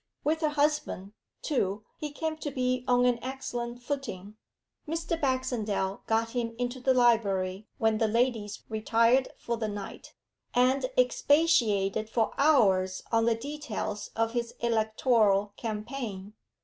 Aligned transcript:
With 0.23 0.41
her 0.41 0.49
husband, 0.49 1.13
too, 1.43 1.83
he 1.95 2.11
came 2.11 2.35
to 2.37 2.49
be 2.49 2.83
on 2.87 3.05
an 3.05 3.23
excellent 3.23 3.83
footing. 3.83 4.35
Mr. 4.87 5.15
Baxendale 5.15 6.01
got 6.07 6.31
him 6.31 6.55
into 6.57 6.79
the 6.79 6.95
library 6.95 7.67
when 7.77 7.99
the 7.99 8.07
ladies 8.07 8.63
retired 8.67 9.27
for 9.37 9.57
the 9.57 9.67
night, 9.67 10.15
and 10.55 10.87
expatiated 10.97 12.09
for 12.09 12.33
hours 12.39 13.03
on 13.11 13.25
the 13.25 13.35
details 13.35 14.09
of 14.15 14.31
his 14.31 14.55
electoral 14.59 15.53
campaign. 15.55 16.33